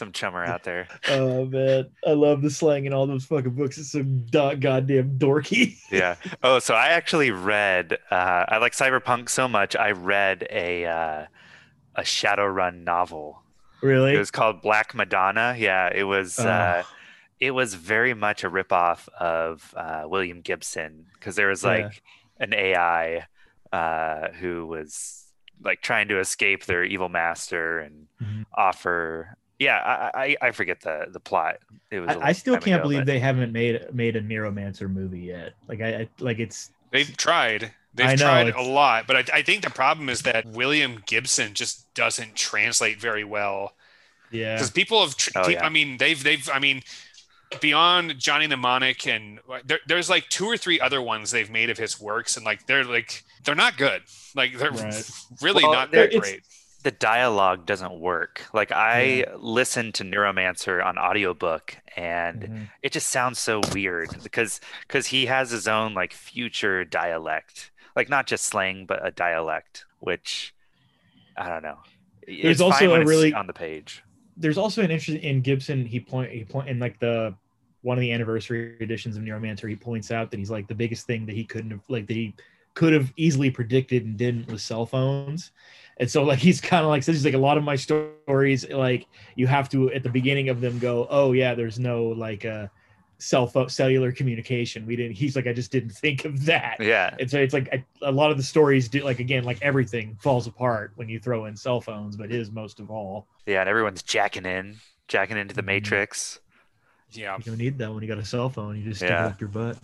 some 0.00 0.12
chummer 0.12 0.42
out 0.44 0.64
there. 0.64 0.88
Oh 1.08 1.44
man, 1.44 1.90
I 2.06 2.12
love 2.12 2.40
the 2.42 2.50
slang 2.50 2.86
in 2.86 2.92
all 2.94 3.06
those 3.06 3.26
fucking 3.26 3.50
books. 3.54 3.76
It's 3.78 3.92
so 3.92 4.02
goddamn 4.02 5.18
dorky. 5.18 5.76
yeah. 5.90 6.14
Oh, 6.42 6.58
so 6.58 6.74
I 6.74 6.88
actually 6.88 7.30
read. 7.30 7.98
Uh, 8.10 8.44
I 8.48 8.56
like 8.58 8.72
cyberpunk 8.72 9.28
so 9.28 9.46
much. 9.46 9.76
I 9.76 9.90
read 9.90 10.46
a 10.50 10.86
uh, 10.86 11.26
a 11.96 12.02
Shadowrun 12.02 12.82
novel. 12.84 13.42
Really? 13.82 14.14
It 14.14 14.18
was 14.18 14.30
called 14.30 14.62
Black 14.62 14.94
Madonna. 14.94 15.54
Yeah, 15.58 15.90
it 15.94 16.04
was. 16.04 16.38
Uh, 16.38 16.82
it 17.38 17.50
was 17.52 17.74
very 17.74 18.14
much 18.14 18.42
a 18.44 18.50
ripoff 18.50 19.08
of 19.18 19.74
uh, 19.76 20.04
William 20.06 20.40
Gibson 20.40 21.06
because 21.14 21.36
there 21.36 21.48
was 21.48 21.62
like 21.64 22.02
an 22.38 22.52
AI 22.54 23.26
uh, 23.72 24.28
who 24.40 24.66
was 24.66 25.16
like 25.62 25.82
trying 25.82 26.08
to 26.08 26.18
escape 26.20 26.64
their 26.64 26.84
evil 26.84 27.08
master 27.10 27.78
and 27.80 28.06
Mhm. 28.22 28.44
offer. 28.54 29.36
Yeah, 29.60 29.76
I, 29.76 30.36
I 30.40 30.48
I 30.48 30.50
forget 30.50 30.80
the 30.80 31.06
the 31.12 31.20
plot. 31.20 31.58
It 31.92 32.00
was. 32.00 32.08
a 32.08 32.12
I, 32.12 32.14
I 32.14 32.24
long 32.24 32.34
still 32.34 32.54
can't 32.54 32.76
ago, 32.80 32.82
believe 32.82 32.98
but- 33.00 33.06
they 33.06 33.18
haven't 33.20 33.52
made 33.52 33.94
made 33.94 34.16
a 34.16 34.22
Neuromancer 34.22 34.90
movie 34.90 35.20
yet. 35.20 35.52
Like 35.68 35.80
I, 35.80 35.88
I 35.94 36.08
like 36.18 36.38
it's 36.40 36.70
They've 36.90 37.16
tried. 37.16 37.70
They've 37.94 38.18
know, 38.18 38.24
tried 38.24 38.54
a 38.54 38.62
lot, 38.62 39.06
but 39.06 39.16
I, 39.16 39.38
I 39.38 39.42
think 39.42 39.62
the 39.62 39.70
problem 39.70 40.08
is 40.08 40.22
that 40.22 40.46
William 40.46 41.02
Gibson 41.06 41.54
just 41.54 41.92
doesn't 41.94 42.34
translate 42.36 43.00
very 43.00 43.22
well. 43.24 43.74
yeah. 44.32 44.54
because 44.54 44.70
people 44.70 45.00
have 45.02 45.16
tr- 45.16 45.30
Oh, 45.36 45.44
pe- 45.44 45.52
yeah. 45.54 45.66
i 45.66 45.68
mean 45.68 45.96
they've 45.98 46.22
they've 46.22 46.48
i 46.54 46.60
mean 46.60 46.82
beyond 47.60 48.16
johnny 48.18 48.46
mnemonic 48.46 49.06
and 49.08 49.40
there, 49.64 49.80
there's 49.88 50.08
like 50.08 50.28
two 50.28 50.46
or 50.46 50.56
three 50.56 50.78
other 50.80 51.02
ones 51.02 51.32
they've 51.32 51.50
made 51.50 51.68
of 51.68 51.78
his 51.78 52.00
works 52.00 52.36
and 52.36 52.46
like 52.46 52.64
they're 52.66 52.84
like 52.84 53.24
they're 53.44 53.56
not 53.56 53.76
good 53.76 54.02
like 54.36 54.56
they're 54.56 54.70
Right. 54.70 55.10
really 55.42 55.64
Well, 55.64 55.72
not 55.72 55.90
there- 55.90 56.02
that 56.06 56.14
it's- 56.14 56.30
great 56.30 56.42
the 56.82 56.90
dialogue 56.90 57.66
doesn't 57.66 58.00
work. 58.00 58.46
Like 58.54 58.72
I 58.72 59.26
listened 59.36 59.94
to 59.96 60.04
Neuromancer 60.04 60.84
on 60.84 60.96
audiobook 60.98 61.76
and 61.96 62.42
Mhm. 62.42 62.70
it 62.82 62.92
just 62.92 63.08
sounds 63.08 63.38
so 63.38 63.60
weird 63.72 64.10
because 64.22 64.60
because 64.86 65.08
he 65.08 65.26
has 65.26 65.50
his 65.50 65.68
own 65.68 65.92
like 65.94 66.12
future 66.12 66.84
dialect. 66.84 67.70
Like 67.94 68.08
not 68.08 68.26
just 68.26 68.44
slang 68.46 68.86
but 68.86 69.04
a 69.06 69.10
dialect 69.10 69.84
which 69.98 70.54
I 71.36 71.48
don't 71.48 71.62
know. 71.62 71.78
There's 72.26 72.56
It's 72.56 72.60
also 72.60 72.94
a 72.94 73.04
really- 73.04 73.34
on 73.34 73.46
the 73.46 73.52
page. 73.52 74.02
There's 74.36 74.56
also 74.58 74.82
an 74.82 74.90
interest 74.90 75.22
in 75.22 75.42
Gibson. 75.42 75.84
He 75.84 76.00
point 76.00 76.30
he 76.32 76.44
point 76.44 76.68
in 76.68 76.78
like 76.78 76.98
the 76.98 77.34
one 77.82 77.96
of 77.98 78.00
the 78.02 78.12
anniversary 78.12 78.76
editions 78.80 79.16
of 79.16 79.22
Neuromancer. 79.22 79.68
He 79.68 79.76
points 79.76 80.10
out 80.10 80.30
that 80.30 80.38
he's 80.38 80.50
like 80.50 80.66
the 80.68 80.74
biggest 80.74 81.06
thing 81.06 81.26
that 81.26 81.34
he 81.34 81.44
couldn't 81.44 81.70
have 81.72 81.82
like 81.88 82.06
that 82.06 82.14
he 82.14 82.34
could 82.74 82.92
have 82.92 83.12
easily 83.16 83.50
predicted 83.50 84.04
and 84.04 84.16
didn't 84.16 84.48
with 84.48 84.60
cell 84.60 84.86
phones. 84.86 85.50
And 85.98 86.10
so 86.10 86.22
like 86.22 86.38
he's 86.38 86.60
kind 86.60 86.82
of 86.84 86.88
like 86.88 87.02
says 87.02 87.16
he's 87.16 87.24
like 87.24 87.34
a 87.34 87.38
lot 87.38 87.58
of 87.58 87.64
my 87.64 87.76
stories 87.76 88.68
like 88.70 89.06
you 89.36 89.46
have 89.46 89.68
to 89.70 89.92
at 89.92 90.02
the 90.02 90.08
beginning 90.08 90.48
of 90.48 90.60
them 90.62 90.78
go 90.78 91.06
oh 91.10 91.32
yeah 91.32 91.54
there's 91.54 91.78
no 91.78 92.04
like 92.04 92.46
uh 92.46 92.68
cell 93.18 93.46
phone 93.46 93.68
cellular 93.68 94.10
communication 94.10 94.86
we 94.86 94.96
didn't 94.96 95.12
he's 95.12 95.36
like 95.36 95.46
I 95.46 95.52
just 95.52 95.70
didn't 95.70 95.90
think 96.04 96.24
of 96.24 96.46
that 96.46 96.78
Yeah. 96.80 97.14
and 97.20 97.30
so 97.30 97.38
it's 97.38 97.52
like 97.52 97.68
a, 97.70 97.84
a 98.00 98.10
lot 98.10 98.30
of 98.30 98.38
the 98.38 98.42
stories 98.42 98.88
do 98.88 99.02
like 99.04 99.18
again 99.20 99.44
like 99.44 99.58
everything 99.60 100.16
falls 100.22 100.46
apart 100.46 100.92
when 100.94 101.10
you 101.10 101.18
throw 101.20 101.44
in 101.44 101.54
cell 101.54 101.82
phones 101.82 102.16
but 102.16 102.30
his 102.30 102.50
most 102.50 102.80
of 102.80 102.90
all 102.90 103.26
Yeah, 103.44 103.60
and 103.60 103.68
everyone's 103.68 104.02
jacking 104.02 104.46
in, 104.46 104.76
jacking 105.06 105.36
into 105.36 105.54
the 105.54 105.62
Mhm. 105.62 105.66
matrix. 105.66 106.40
yeah 107.12 107.36
you 107.36 107.42
don't 107.44 107.58
need 107.58 107.76
that 107.76 107.92
when 107.92 108.02
you 108.02 108.08
got 108.08 108.16
a 108.16 108.24
cell 108.24 108.48
phone 108.48 108.78
you 108.78 108.84
just 108.84 109.00
stick 109.00 109.10
Yeah. 109.10 109.26
it 109.26 109.32
up 109.32 109.40
your 109.40 109.50
butt 109.50 109.76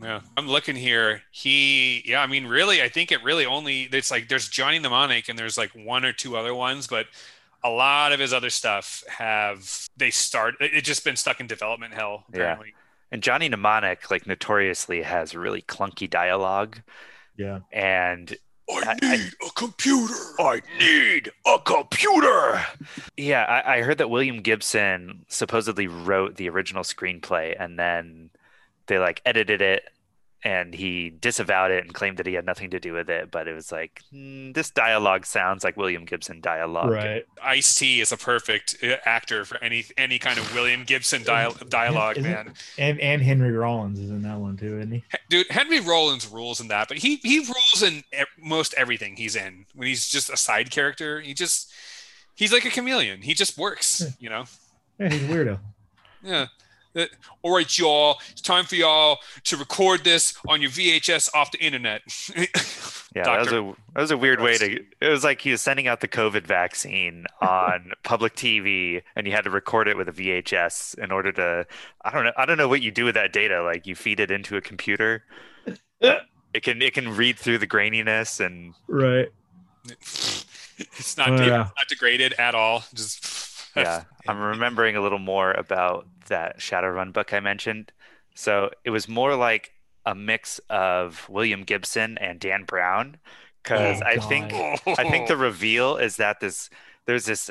yeah. 0.00 0.20
I'm 0.36 0.48
looking 0.48 0.76
here. 0.76 1.22
He 1.30 2.02
yeah 2.06 2.20
i 2.22 2.26
mean 2.26 2.46
really 2.46 2.82
i 2.82 2.88
think 2.88 3.10
it 3.12 3.22
really 3.24 3.46
only 3.46 3.82
it's 3.92 4.10
like 4.10 4.28
there's 4.28 4.48
johnny 4.48 4.78
mnemonic 4.78 5.28
and 5.28 5.38
there's 5.38 5.58
like 5.58 5.70
one 5.74 6.04
or 6.04 6.12
two 6.12 6.36
other 6.36 6.54
ones 6.54 6.86
but 6.86 7.06
a 7.64 7.68
lot 7.70 8.12
of 8.12 8.20
his 8.20 8.32
other 8.32 8.50
stuff 8.50 9.02
have 9.08 9.88
they 9.96 10.10
start 10.10 10.54
it, 10.60 10.70
it's 10.74 10.86
just 10.86 11.04
been 11.04 11.16
stuck 11.16 11.40
in 11.40 11.46
development 11.46 11.94
hell 11.94 12.24
Yeah. 12.32 12.58
And 13.10 13.22
Johnny 13.22 13.48
Mnemonic 13.48 14.10
like 14.10 14.26
notoriously 14.26 15.00
has 15.02 15.34
really 15.34 15.62
clunky 15.62 16.08
dialogue. 16.10 16.80
Yeah. 17.38 17.60
And 17.72 18.36
i 18.70 18.96
I- 19.00 19.16
need 19.16 19.32
a 19.46 19.50
computer. 19.56 20.12
I 20.38 20.60
need 20.78 21.30
a 21.46 21.58
computer. 21.64 22.62
Yeah, 23.16 23.44
I, 23.44 23.78
I 23.78 23.82
heard 23.82 23.96
that 23.98 24.10
William 24.10 24.42
Gibson 24.42 25.24
supposedly 25.28 25.86
wrote 25.86 26.36
the 26.36 26.50
original 26.50 26.82
screenplay 26.82 27.56
and 27.58 27.78
then 27.78 28.28
they 28.88 28.98
like 28.98 29.22
edited 29.24 29.62
it 29.62 29.84
and 30.44 30.72
he 30.72 31.10
disavowed 31.10 31.72
it 31.72 31.82
and 31.84 31.92
claimed 31.92 32.16
that 32.18 32.26
he 32.26 32.34
had 32.34 32.46
nothing 32.46 32.70
to 32.70 32.78
do 32.78 32.92
with 32.92 33.10
it. 33.10 33.28
But 33.28 33.48
it 33.48 33.54
was 33.54 33.72
like, 33.72 34.02
"Hmm, 34.12 34.52
this 34.52 34.70
dialogue 34.70 35.26
sounds 35.26 35.64
like 35.64 35.76
William 35.76 36.04
Gibson 36.04 36.40
dialogue. 36.40 36.90
right 36.90 37.24
Ice 37.42 37.74
T 37.74 38.00
is 38.00 38.12
a 38.12 38.16
perfect 38.16 38.76
uh, 38.84 38.96
actor 39.04 39.44
for 39.44 39.62
any 39.64 39.84
any 39.96 40.20
kind 40.20 40.38
of 40.38 40.54
William 40.54 40.84
Gibson 40.84 41.24
dial- 41.24 41.56
dialogue, 41.68 42.18
Isn't- 42.18 42.30
man. 42.30 42.54
and 42.78 43.00
and 43.00 43.20
henry 43.20 43.50
rollins 43.50 43.98
is 43.98 44.10
in 44.10 44.22
that 44.22 44.38
one 44.38 44.56
too 44.56 44.78
isn't 44.78 44.92
he 44.92 45.04
Dude, 45.28 45.46
Henry 45.50 45.80
Rollins 45.80 46.26
rules 46.28 46.60
in 46.60 46.68
that, 46.68 46.86
but 46.88 46.98
he 46.98 47.16
he 47.16 47.40
rules 47.40 47.82
in 47.82 48.04
most 48.40 48.74
everything 48.78 49.16
he's 49.16 49.34
in. 49.36 49.66
When 49.74 49.88
he's 49.88 50.08
just 50.08 50.30
a 50.30 50.36
side 50.36 50.70
character, 50.70 51.20
he 51.20 51.34
just 51.34 51.70
he's 52.36 52.52
like 52.52 52.64
a 52.64 52.70
chameleon. 52.70 53.22
He 53.22 53.34
just 53.34 53.58
works, 53.58 54.00
Yeah. 54.00 54.08
you 54.20 54.30
know. 54.30 54.44
yeah 55.00 55.08
he's 55.10 55.24
a 55.24 55.26
weirdo 55.26 55.58
Yeah. 56.22 56.46
All 57.42 57.54
right, 57.54 57.78
y'all. 57.78 58.18
It's 58.30 58.40
time 58.40 58.64
for 58.64 58.74
y'all 58.74 59.18
to 59.44 59.56
record 59.56 60.04
this 60.04 60.34
on 60.48 60.60
your 60.60 60.70
VHS 60.70 61.34
off 61.34 61.50
the 61.52 61.58
internet. 61.58 62.02
Yeah, 63.16 63.24
that 63.24 63.38
was 63.38 63.48
a 63.48 63.74
that 63.94 64.00
was 64.02 64.10
a 64.10 64.18
weird 64.18 64.38
way 64.38 64.58
to. 64.58 64.84
It 65.00 65.08
was 65.08 65.24
like 65.24 65.40
he 65.40 65.50
was 65.50 65.62
sending 65.62 65.88
out 65.88 66.02
the 66.02 66.08
COVID 66.08 66.46
vaccine 66.46 67.24
on 67.40 67.92
public 68.04 68.34
TV, 68.36 69.02
and 69.16 69.26
you 69.26 69.32
had 69.32 69.44
to 69.44 69.50
record 69.50 69.88
it 69.88 69.96
with 69.96 70.10
a 70.10 70.12
VHS 70.12 70.98
in 70.98 71.10
order 71.10 71.32
to. 71.32 71.66
I 72.04 72.10
don't 72.10 72.24
know. 72.24 72.32
I 72.36 72.44
don't 72.44 72.58
know 72.58 72.68
what 72.68 72.82
you 72.82 72.90
do 72.90 73.06
with 73.06 73.14
that 73.14 73.32
data. 73.32 73.62
Like 73.62 73.86
you 73.86 73.94
feed 73.94 74.20
it 74.20 74.30
into 74.30 74.56
a 74.56 74.60
computer. 74.60 75.24
It 76.54 76.62
can 76.62 76.80
it 76.80 76.94
can 76.94 77.14
read 77.14 77.38
through 77.38 77.58
the 77.58 77.66
graininess 77.66 78.44
and 78.44 78.74
right 78.88 79.28
it's 80.78 81.16
not 81.16 81.30
Oh, 81.30 81.36
de- 81.36 81.46
yeah. 81.46 81.56
not 81.56 81.88
degraded 81.88 82.32
at 82.34 82.54
all. 82.54 82.84
Just 82.94 83.24
yeah. 83.84 84.04
I'm 84.26 84.38
remembering 84.40 84.96
a 84.96 85.00
little 85.00 85.18
more 85.18 85.52
about 85.52 86.06
that 86.28 86.58
Shadowrun 86.58 87.12
book 87.12 87.32
I 87.32 87.40
mentioned. 87.40 87.92
So 88.34 88.70
it 88.84 88.90
was 88.90 89.08
more 89.08 89.34
like 89.36 89.72
a 90.06 90.14
mix 90.14 90.60
of 90.70 91.28
William 91.28 91.64
Gibson 91.64 92.18
and 92.18 92.40
Dan 92.40 92.64
Brown, 92.64 93.18
because 93.62 94.00
Oh, 94.00 94.02
I 94.02 94.16
God. 94.16 94.18
think 94.18 94.52
I 94.96 95.04
think 95.04 95.26
the 95.26 95.36
reveal 95.38 95.96
is 95.96 96.16
that 96.16 96.40
this 96.40 96.70
there's 97.06 97.24
this 97.26 97.50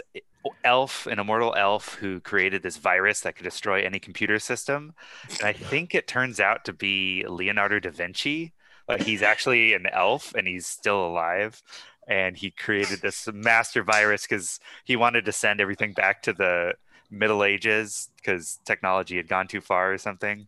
elf, 0.64 1.08
an 1.08 1.20
immortal 1.20 1.56
elf 1.56 1.96
who 1.96 2.20
created 2.22 2.64
this 2.64 2.78
virus 2.78 3.22
that 3.22 3.36
could 3.36 3.44
destroy 3.44 3.82
any 3.84 4.00
computer 4.00 4.40
system. 4.40 4.94
And 5.40 5.48
I 5.48 5.54
think 5.54 5.96
it 5.96 6.08
turns 6.08 6.40
out 6.40 6.66
to 6.66 6.74
be 6.74 7.26
Leonardo 7.28 7.80
da 7.80 7.92
Vinci. 7.92 8.54
Like 8.88 9.02
he's 9.02 9.22
actually 9.22 9.74
an 9.74 9.86
elf 9.92 10.34
and 10.36 10.48
he's 10.48 10.68
still 10.68 11.06
alive. 11.06 11.62
And 12.07 12.38
he 12.38 12.51
created 12.51 13.01
this 13.01 13.28
master 13.34 13.84
virus 13.84 14.23
because 14.23 14.59
he 14.85 14.95
wanted 14.95 15.25
to 15.25 15.31
send 15.31 15.59
everything 15.59 15.91
back 15.94 16.22
to 16.23 16.34
the 16.34 16.73
Middle 17.12 17.44
Ages 17.44 18.09
because 18.18 18.59
technology 18.66 19.18
had 19.18 19.28
gone 19.28 19.47
too 19.47 19.62
far 19.62 19.91
or 19.91 19.97
something. 19.97 20.47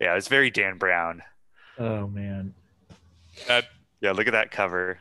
Yeah, 0.00 0.16
it's 0.16 0.28
very 0.28 0.50
Dan 0.50 0.78
Brown. 0.78 1.22
oh 1.78 2.06
man 2.08 2.54
Yeah, 4.00 4.12
look 4.12 4.26
at 4.26 4.32
that 4.32 4.50
cover. 4.50 4.98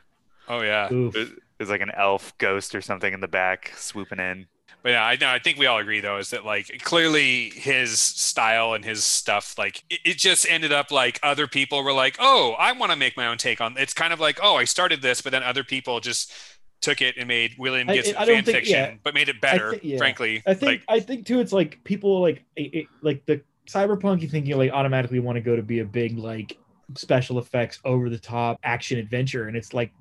oh 0.47 0.61
yeah. 0.61 0.91
Oof. 0.91 1.13
There's 1.13 1.29
there's 1.57 1.69
like 1.69 1.81
an 1.81 1.91
elf 1.95 2.37
ghost 2.37 2.73
or 2.75 2.81
something 2.81 3.13
in 3.13 3.19
the 3.19 3.27
back 3.27 3.73
swooping 3.75 4.19
in. 4.19 4.47
But 4.81 4.89
yeah, 4.89 5.03
I 5.03 5.17
know. 5.17 5.27
I 5.27 5.39
think 5.39 5.57
we 5.57 5.65
all 5.65 5.77
agree 5.79 5.99
though 5.99 6.17
is 6.17 6.29
that 6.29 6.45
like 6.45 6.81
clearly 6.83 7.49
his 7.49 7.99
style 7.99 8.73
and 8.73 8.85
his 8.85 9.03
stuff, 9.03 9.57
like 9.57 9.83
it, 9.89 9.99
it 10.05 10.17
just 10.17 10.49
ended 10.49 10.71
up 10.71 10.89
like 10.91 11.19
other 11.21 11.47
people 11.47 11.83
were 11.83 11.91
like, 11.93 12.15
oh, 12.19 12.55
I 12.57 12.71
want 12.71 12.91
to 12.91 12.97
make 12.97 13.17
my 13.17 13.27
own 13.27 13.37
take 13.37 13.59
on. 13.59 13.75
It's 13.77 13.93
kind 13.93 14.13
of 14.13 14.19
like, 14.19 14.39
oh, 14.41 14.55
I 14.55 14.63
started 14.63 15.01
this, 15.01 15.21
but 15.21 15.31
then 15.31 15.43
other 15.43 15.63
people 15.65 15.99
just 15.99 16.31
took 16.81 17.01
it 17.01 17.15
and 17.17 17.27
made 17.27 17.55
William 17.57 17.89
I- 17.89 17.93
I 17.95 18.01
fan 18.01 18.25
think- 18.25 18.45
fiction, 18.45 18.73
yeah. 18.73 18.93
but 19.03 19.13
made 19.13 19.27
it 19.27 19.41
better. 19.41 19.73
thi- 19.75 19.89
yeah. 19.89 19.97
Frankly, 19.97 20.41
I 20.47 20.53
think 20.53 20.69
like 20.71 20.83
I 20.87 20.99
think 21.01 21.25
too. 21.25 21.41
It's 21.41 21.51
like 21.51 21.83
people 21.83 22.21
like 22.21 22.45
it, 22.55 22.73
it- 22.73 22.87
like 23.01 23.25
the 23.25 23.41
cyberpunk. 23.67 24.21
You 24.21 24.29
think 24.29 24.47
you 24.47 24.55
like 24.55 24.71
automatically 24.71 25.19
want 25.19 25.35
to 25.35 25.41
go 25.41 25.57
to 25.57 25.61
be 25.61 25.79
a 25.79 25.85
big 25.85 26.17
like 26.17 26.57
special 26.95 27.37
effects, 27.37 27.79
over 27.83 28.09
the 28.09 28.17
top 28.17 28.59
action 28.63 28.97
adventure, 28.97 29.49
and 29.49 29.57
it's 29.57 29.73
like 29.73 29.91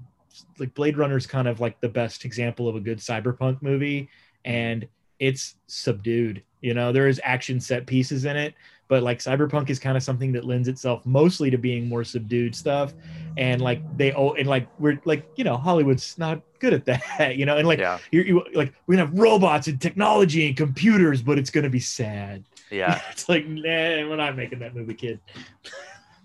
like 0.61 0.73
Blade 0.75 0.97
Runner's 0.97 1.26
kind 1.26 1.49
of 1.49 1.58
like 1.58 1.81
the 1.81 1.88
best 1.88 2.25
example 2.25 2.69
of 2.69 2.76
a 2.76 2.81
good 2.81 2.99
cyberpunk 2.99 3.61
movie, 3.61 4.08
and 4.44 4.87
it's 5.19 5.56
subdued. 5.67 6.43
You 6.61 6.75
know, 6.75 6.93
there 6.93 7.08
is 7.08 7.20
action 7.23 7.61
set 7.61 7.87
pieces 7.87 8.25
in 8.25 8.37
it, 8.37 8.55
but 8.88 9.02
like 9.02 9.19
cyberpunk 9.20 9.70
is 9.70 9.79
kind 9.79 9.96
of 9.96 10.02
something 10.02 10.32
that 10.32 10.44
lends 10.44 10.67
itself 10.67 11.05
mostly 11.06 11.50
to 11.50 11.58
being 11.58 11.88
more 11.88 12.02
subdued 12.05 12.55
stuff, 12.55 12.94
and 13.37 13.61
like 13.61 13.81
they 13.96 14.12
oh 14.12 14.32
and 14.32 14.49
like 14.49 14.69
we're 14.81 15.00
like 15.05 15.29
you 15.37 15.44
know 15.44 15.56
Hollywood's 15.56 16.19
not 16.19 16.40
good 16.58 16.73
at 16.73 16.85
that, 17.19 17.37
you 17.37 17.46
know, 17.46 17.56
and 17.58 17.69
like 17.69 17.79
Yeah, 17.79 17.99
you're, 18.11 18.25
you 18.26 18.44
like 18.55 18.73
we're 18.87 18.96
gonna 18.96 19.06
have 19.06 19.17
robots 19.19 19.69
and 19.69 19.81
technology 19.81 20.46
and 20.49 20.56
computers, 20.56 21.23
but 21.23 21.38
it's 21.38 21.50
gonna 21.50 21.70
be 21.70 21.81
sad. 21.81 22.44
yeah. 22.70 23.00
it's 23.11 23.29
like 23.29 23.46
nah, 23.46 23.62
we're 23.62 24.17
not 24.17 24.37
making 24.37 24.58
that 24.61 24.75
movie, 24.75 24.94
kid. 24.94 25.20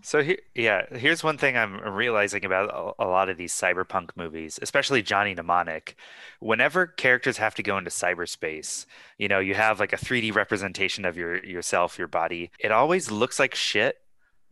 So 0.06 0.22
yeah, 0.54 0.86
here's 0.92 1.24
one 1.24 1.38
thing 1.38 1.56
I'm 1.56 1.80
realizing 1.80 2.44
about 2.44 2.70
a, 2.70 3.06
a 3.06 3.08
lot 3.08 3.30
of 3.30 3.38
these 3.38 3.54
cyberpunk 3.54 4.10
movies, 4.18 4.60
especially 4.62 5.02
Johnny 5.02 5.34
Mnemonic. 5.34 5.96
Whenever 6.42 6.88
characters 6.88 7.38
have 7.38 7.56
to 7.56 7.64
go 7.64 7.78
into 7.78 7.90
cyberspace, 7.90 8.86
you 9.18 9.30
know, 9.30 9.40
you 9.40 9.56
have 9.56 9.80
like 9.80 9.94
a 9.94 9.98
3D 9.98 10.36
representation 10.36 11.06
of 11.06 11.16
your 11.16 11.42
yourself, 11.46 11.98
your 11.98 12.10
body. 12.10 12.52
It 12.60 12.70
always 12.70 13.12
looks 13.12 13.40
like 13.40 13.56
shit. 13.56 13.96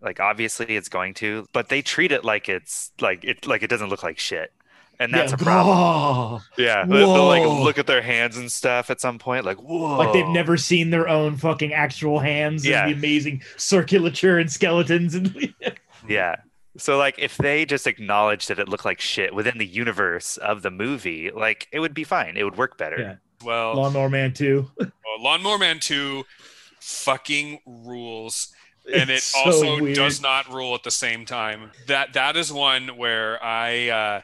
Like 0.01 0.21
obviously 0.21 0.77
it's 0.77 0.88
going 0.88 1.15
to, 1.15 1.45
but 1.51 1.68
they 1.68 1.81
treat 1.81 2.13
it 2.13 2.24
like 2.24 2.48
it's 2.48 2.94
like 3.01 3.25
it 3.25 3.45
like 3.45 3.62
it 3.62 3.69
doesn't 3.69 3.89
look 3.89 4.03
like 4.03 4.19
shit 4.19 4.53
and 5.01 5.13
that's 5.13 5.31
yeah. 5.31 5.36
a 5.36 5.44
problem. 5.44 5.77
Oh, 5.77 6.42
Yeah, 6.57 6.86
they- 6.86 6.98
they'll 6.98 7.25
like 7.27 7.44
look 7.44 7.77
at 7.77 7.88
their 7.88 8.01
hands 8.01 8.38
and 8.38 8.51
stuff 8.51 8.89
at 8.89 9.01
some 9.01 9.19
point, 9.19 9.45
like 9.45 9.57
whoa, 9.62 9.98
like 9.98 10.13
they've 10.13 10.27
never 10.27 10.57
seen 10.57 10.89
their 10.89 11.07
own 11.09 11.38
fucking 11.38 11.74
actual 11.74 12.19
hands 12.19 12.65
Yeah. 12.65 12.83
and 12.86 12.92
the 12.92 12.98
amazing 12.98 13.42
circulature 13.57 14.38
and 14.38 14.51
skeletons 14.51 15.15
and 15.15 15.53
Yeah. 16.07 16.36
So 16.77 16.98
like 16.98 17.15
if 17.19 17.36
they 17.38 17.65
just 17.65 17.86
acknowledge 17.88 18.48
that 18.48 18.57
it 18.59 18.69
looked 18.69 18.86
like 18.86 19.01
shit 19.01 19.36
within 19.36 19.57
the 19.57 19.65
universe 19.68 20.38
of 20.38 20.62
the 20.62 20.71
movie, 20.71 21.30
like 21.31 21.68
it 21.71 21.80
would 21.80 21.94
be 21.94 22.03
fine. 22.06 22.38
It 22.38 22.44
would 22.44 22.57
work 22.57 22.77
better. 22.77 22.98
Yeah. 23.00 23.15
Well, 23.44 23.75
Lawnmower 23.75 24.09
Man 24.09 24.33
2. 24.33 24.71
well, 24.80 24.89
Lawnmower 25.19 25.57
Man 25.57 25.80
2 25.80 26.24
fucking 26.80 27.59
rules. 27.65 28.53
And 28.92 29.09
it 29.09 29.15
It's 29.18 29.25
so 29.25 29.39
also 29.39 29.81
weird. 29.81 29.95
does 29.95 30.21
not 30.21 30.51
rule 30.51 30.74
at 30.74 30.83
the 30.83 30.92
same 30.92 31.25
time. 31.25 31.71
That 31.88 32.13
that 32.13 32.36
is 32.36 32.51
one 32.51 32.98
where 32.98 33.42
I 33.44 33.89
uh, 33.89 34.21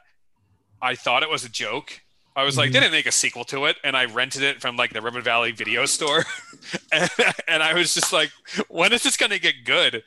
I 0.81 0.95
thought 0.95 1.23
it 1.23 1.29
was 1.29 1.43
a 1.43 1.49
joke. 1.49 2.01
I 2.35 2.43
was 2.43 2.55
like, 2.55 2.69
Mhm. 2.69 2.73
they 2.73 2.79
didn't 2.81 2.91
make 2.91 3.07
a 3.07 3.11
sequel 3.11 3.43
to 3.45 3.65
it, 3.65 3.77
and 3.83 3.97
I 3.97 4.05
rented 4.05 4.43
it 4.43 4.61
from 4.61 4.77
like 4.77 4.93
the 4.93 5.01
River 5.01 5.21
Valley 5.21 5.51
video 5.51 5.87
store, 5.87 6.23
and, 6.91 7.09
and 7.47 7.63
I 7.63 7.73
was 7.73 7.95
just 7.95 8.13
like, 8.13 8.29
when 8.67 8.93
is 8.93 9.01
this 9.01 9.17
gonna 9.17 9.39
get 9.39 9.65
good? 9.65 10.03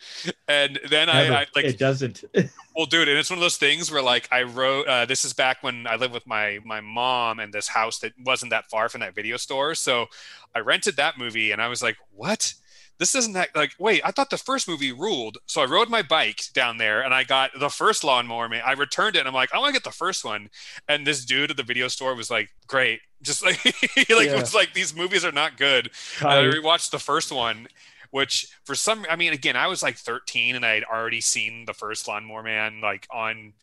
And 0.46 0.78
then 0.88 1.08
Never. 1.08 1.34
I, 1.34 1.40
I 1.40 1.46
like 1.56 1.64
it 1.64 1.76
doesn't. 1.78 2.22
well, 2.76 2.86
dude, 2.86 3.08
and 3.08 3.18
it's 3.18 3.30
one 3.30 3.38
of 3.38 3.42
those 3.42 3.56
things 3.56 3.90
where 3.90 4.00
like 4.00 4.28
I 4.30 4.44
wrote. 4.44 4.86
Uh, 4.86 5.06
this 5.06 5.24
is 5.24 5.32
back 5.32 5.64
when 5.64 5.88
I 5.88 5.96
lived 5.96 6.14
with 6.14 6.24
my 6.24 6.60
my 6.64 6.80
mom 6.80 7.40
in 7.40 7.50
this 7.50 7.66
house 7.66 7.98
that 7.98 8.12
wasn't 8.24 8.50
that 8.50 8.70
far 8.70 8.88
from 8.88 9.00
that 9.00 9.12
video 9.16 9.36
store. 9.36 9.74
So 9.74 10.06
I 10.54 10.60
rented 10.60 10.96
that 10.98 11.18
movie, 11.18 11.50
and 11.50 11.60
I 11.60 11.66
was 11.66 11.82
like, 11.82 11.96
"What? 12.12 12.54
This 13.00 13.16
isn't 13.16 13.32
that 13.32 13.48
like? 13.56 13.72
Wait, 13.78 14.02
I 14.04 14.12
thought 14.12 14.30
the 14.30 14.36
first 14.36 14.68
movie 14.68 14.92
ruled." 14.92 15.38
So 15.46 15.60
I 15.62 15.64
rode 15.64 15.88
my 15.88 16.02
bike 16.02 16.42
down 16.52 16.76
there, 16.76 17.00
and 17.00 17.12
I 17.12 17.24
got 17.24 17.50
the 17.58 17.70
first 17.70 18.04
Lawnmower 18.04 18.48
Man. 18.48 18.62
I 18.64 18.72
returned 18.72 19.16
it, 19.16 19.20
and 19.20 19.26
I'm 19.28 19.34
like, 19.34 19.52
"I 19.52 19.58
want 19.58 19.70
to 19.74 19.80
get 19.80 19.84
the 19.84 19.90
first 19.90 20.24
one." 20.24 20.50
And 20.86 21.04
this 21.06 21.24
dude 21.24 21.50
at 21.50 21.56
the 21.56 21.62
video 21.64 21.88
store 21.88 22.14
was 22.14 22.30
like, 22.30 22.50
"Great." 22.68 23.00
Just 23.22 23.42
like 23.44 23.56
he 23.56 24.14
like 24.14 24.28
Yeah. 24.28 24.38
was 24.40 24.54
like 24.54 24.72
these 24.74 24.94
movies 24.94 25.24
are 25.24 25.32
not 25.32 25.56
good. 25.56 25.90
I 26.22 26.36
rewatched 26.44 26.90
the 26.90 26.98
first 26.98 27.32
one, 27.32 27.68
which 28.10 28.46
for 28.64 28.74
some, 28.74 29.04
I 29.10 29.16
mean, 29.16 29.32
again, 29.32 29.56
I 29.56 29.66
was 29.66 29.82
like 29.82 29.96
13 29.96 30.54
and 30.56 30.64
I 30.64 30.74
had 30.74 30.84
already 30.84 31.20
seen 31.20 31.64
the 31.66 31.74
first 31.74 32.06
Lawnmower 32.06 32.42
Man 32.42 32.80
like 32.80 33.06
on 33.10 33.54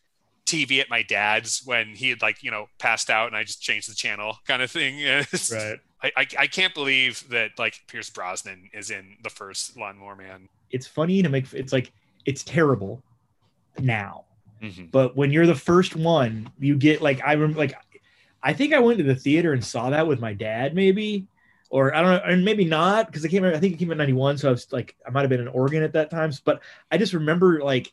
TV 0.46 0.80
at 0.80 0.88
my 0.88 1.02
dad's 1.02 1.62
when 1.64 1.94
he 1.94 2.08
had 2.08 2.22
like 2.22 2.42
you 2.42 2.50
know 2.50 2.68
passed 2.78 3.10
out 3.10 3.26
and 3.28 3.36
I 3.36 3.44
just 3.44 3.60
changed 3.62 3.90
the 3.90 3.94
channel 3.94 4.38
kind 4.46 4.62
of 4.62 4.70
thing. 4.70 4.98
Right. 5.52 5.78
I, 6.02 6.12
I 6.16 6.26
I 6.38 6.46
can't 6.46 6.74
believe 6.74 7.28
that 7.30 7.58
like 7.58 7.82
Pierce 7.88 8.10
Brosnan 8.10 8.70
is 8.72 8.90
in 8.90 9.16
the 9.22 9.30
first 9.30 9.76
Lawnmower 9.76 10.16
Man. 10.16 10.48
It's 10.70 10.86
funny 10.86 11.22
to 11.22 11.28
make 11.28 11.52
it's 11.52 11.72
like 11.72 11.92
it's 12.24 12.44
terrible 12.44 13.02
now. 13.78 14.24
Mhm. 14.62 14.90
But 14.90 15.16
when 15.16 15.30
you're 15.30 15.46
the 15.46 15.54
first 15.54 15.96
one, 15.96 16.50
you 16.58 16.76
get 16.76 17.00
like 17.02 17.20
I 17.24 17.32
remember 17.32 17.58
like 17.58 17.74
I 18.42 18.52
think 18.52 18.72
I 18.72 18.78
went 18.78 18.98
to 18.98 19.04
the 19.04 19.14
theater 19.14 19.52
and 19.52 19.64
saw 19.64 19.90
that 19.90 20.06
with 20.06 20.20
my 20.20 20.32
dad, 20.32 20.74
maybe, 20.74 21.26
or 21.70 21.94
I 21.94 22.02
don't 22.02 22.10
know, 22.12 22.30
and 22.32 22.44
maybe 22.44 22.64
not 22.64 23.06
because 23.06 23.24
I 23.24 23.28
can't 23.28 23.42
remember. 23.42 23.56
I 23.56 23.60
think 23.60 23.74
it 23.74 23.78
came 23.78 23.90
in 23.90 23.98
'91, 23.98 24.38
so 24.38 24.48
I 24.48 24.52
was 24.52 24.72
like 24.72 24.94
I 25.06 25.10
might 25.10 25.22
have 25.22 25.30
been 25.30 25.40
in 25.40 25.48
Oregon 25.48 25.82
at 25.82 25.92
that 25.94 26.10
time. 26.10 26.32
But 26.44 26.60
I 26.92 26.98
just 26.98 27.12
remember 27.12 27.60
like 27.62 27.92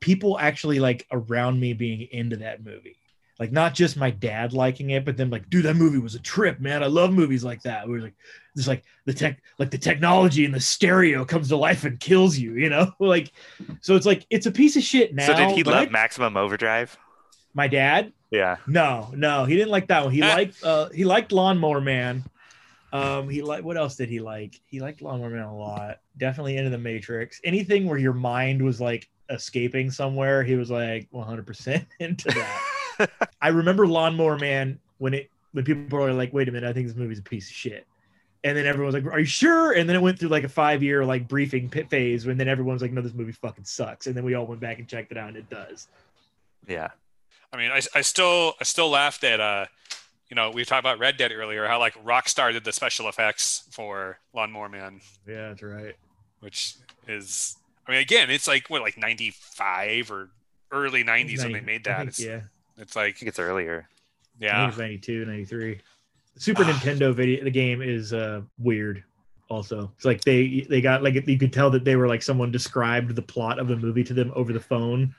people 0.00 0.38
actually 0.38 0.80
like 0.80 1.06
around 1.12 1.60
me 1.60 1.72
being 1.72 2.08
into 2.10 2.36
that 2.36 2.64
movie. 2.64 2.96
Like 3.38 3.50
not 3.50 3.74
just 3.74 3.96
my 3.96 4.10
dad 4.10 4.52
liking 4.52 4.90
it, 4.90 5.04
but 5.04 5.16
then 5.16 5.30
like, 5.30 5.48
dude, 5.50 5.64
that 5.64 5.74
movie 5.76 5.98
was 5.98 6.14
a 6.14 6.20
trip, 6.20 6.60
man. 6.60 6.82
I 6.82 6.86
love 6.86 7.12
movies 7.12 7.42
like 7.42 7.62
that. 7.62 7.86
We 7.86 7.94
were 7.94 8.00
like, 8.00 8.14
it's 8.54 8.68
like 8.68 8.84
the 9.06 9.12
tech, 9.14 9.42
like 9.58 9.70
the 9.70 9.78
technology 9.78 10.44
and 10.44 10.54
the 10.54 10.60
stereo 10.60 11.24
comes 11.24 11.48
to 11.48 11.56
life 11.56 11.84
and 11.84 11.98
kills 11.98 12.36
you, 12.38 12.54
you 12.54 12.68
know? 12.68 12.92
Like, 13.00 13.32
so 13.80 13.96
it's 13.96 14.06
like 14.06 14.26
it's 14.30 14.46
a 14.46 14.52
piece 14.52 14.76
of 14.76 14.82
shit 14.82 15.14
now. 15.14 15.26
so 15.26 15.34
did 15.34 15.50
he 15.56 15.62
but 15.62 15.74
love 15.74 15.88
I- 15.88 15.90
Maximum 15.90 16.36
Overdrive? 16.36 16.96
my 17.54 17.68
dad? 17.68 18.12
Yeah. 18.30 18.56
No, 18.66 19.10
no, 19.14 19.44
he 19.44 19.56
didn't 19.56 19.70
like 19.70 19.88
that 19.88 20.04
one. 20.04 20.12
He 20.14 20.20
liked 20.22 20.62
uh 20.64 20.88
he 20.90 21.04
liked 21.04 21.32
Lawnmower 21.32 21.80
Man. 21.80 22.24
Um, 22.92 23.28
he 23.30 23.40
like, 23.42 23.64
what 23.64 23.76
else 23.78 23.96
did 23.96 24.10
he 24.10 24.20
like? 24.20 24.60
He 24.66 24.80
liked 24.80 25.00
Lawnmower 25.02 25.30
Man 25.30 25.42
a 25.42 25.56
lot. 25.56 26.00
Definitely 26.18 26.58
into 26.58 26.70
the 26.70 26.78
Matrix. 26.78 27.40
Anything 27.44 27.86
where 27.86 27.98
your 27.98 28.12
mind 28.12 28.60
was 28.62 28.80
like 28.80 29.08
escaping 29.30 29.90
somewhere, 29.90 30.42
he 30.44 30.56
was 30.56 30.70
like 30.70 31.08
100% 31.12 31.86
into 32.00 32.28
that. 32.28 32.62
I 33.42 33.48
remember 33.48 33.86
Lawnmower 33.86 34.38
Man 34.38 34.78
when 34.98 35.14
it 35.14 35.30
when 35.52 35.64
people 35.64 35.98
were 35.98 36.12
like, 36.12 36.32
"Wait 36.32 36.48
a 36.48 36.52
minute, 36.52 36.68
I 36.68 36.72
think 36.72 36.86
this 36.86 36.96
movie's 36.96 37.18
a 37.18 37.22
piece 37.22 37.48
of 37.48 37.54
shit." 37.54 37.86
And 38.44 38.56
then 38.56 38.66
everyone 38.66 38.92
was 38.92 39.02
like, 39.02 39.12
"Are 39.12 39.20
you 39.20 39.24
sure?" 39.24 39.72
And 39.72 39.88
then 39.88 39.96
it 39.96 40.02
went 40.02 40.18
through 40.18 40.30
like 40.30 40.44
a 40.44 40.48
five 40.48 40.82
year 40.82 41.04
like 41.04 41.28
briefing 41.28 41.68
pit 41.68 41.88
phase, 41.90 42.26
and 42.26 42.38
then 42.38 42.48
everyone 42.48 42.74
was 42.74 42.82
like, 42.82 42.92
"No, 42.92 43.00
this 43.00 43.14
movie 43.14 43.32
fucking 43.32 43.64
sucks." 43.64 44.06
And 44.06 44.16
then 44.16 44.24
we 44.24 44.34
all 44.34 44.46
went 44.46 44.60
back 44.60 44.78
and 44.78 44.88
checked 44.88 45.12
it 45.12 45.18
out, 45.18 45.28
and 45.28 45.36
it 45.36 45.48
does. 45.48 45.88
Yeah. 46.66 46.88
I 47.52 47.56
mean, 47.58 47.70
I, 47.70 47.80
I 47.94 48.00
still 48.00 48.54
I 48.60 48.64
still 48.64 48.88
laughed 48.88 49.24
at 49.24 49.40
uh, 49.40 49.66
you 50.30 50.34
know, 50.34 50.50
we 50.50 50.64
talked 50.64 50.80
about 50.80 50.98
Red 50.98 51.18
Dead 51.18 51.30
earlier, 51.30 51.66
how 51.66 51.78
like 51.78 51.94
Rockstar 52.02 52.52
did 52.52 52.64
the 52.64 52.72
special 52.72 53.08
effects 53.08 53.64
for 53.70 54.18
Lawnmower 54.32 54.70
Man, 54.70 55.00
Yeah, 55.28 55.48
that's 55.48 55.62
right. 55.62 55.94
which 56.40 56.76
is 57.06 57.56
I 57.86 57.92
mean, 57.92 58.00
again, 58.00 58.30
it's 58.30 58.48
like 58.48 58.70
what 58.70 58.80
like 58.80 58.96
ninety 58.96 59.30
five 59.30 60.10
or 60.10 60.30
early 60.70 61.04
nineties 61.04 61.42
when 61.42 61.52
they 61.52 61.60
made 61.60 61.84
that. 61.84 61.98
think, 61.98 62.08
It's, 62.08 62.20
yeah, 62.20 62.40
it's 62.78 62.96
I 62.96 63.04
like 63.04 63.16
think 63.18 63.28
it's 63.28 63.38
earlier. 63.38 63.88
Yeah, 64.38 64.68
it's 64.68 64.78
92, 64.78 65.24
93. 65.24 65.80
Super 66.36 66.62
Ah. 66.64 66.66
Nintendo 66.66 67.14
video, 67.14 67.44
the 67.44 67.50
game 67.50 67.82
is 67.82 68.12
uh 68.12 68.42
weird. 68.58 69.04
Also, 69.48 69.92
it's 69.96 70.04
like 70.04 70.22
they 70.22 70.66
they 70.70 70.80
got 70.80 71.02
like 71.02 71.14
you 71.28 71.38
could 71.38 71.52
tell 71.52 71.68
that 71.70 71.84
they 71.84 71.96
were 71.96 72.08
like 72.08 72.22
someone 72.22 72.50
described 72.50 73.14
the 73.14 73.22
plot 73.22 73.58
of 73.58 73.68
the 73.68 73.76
movie 73.76 74.02
to 74.04 74.14
them 74.14 74.32
over 74.34 74.52
the 74.52 74.60
phone, 74.60 75.14